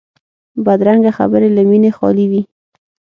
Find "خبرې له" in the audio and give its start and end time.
1.17-1.61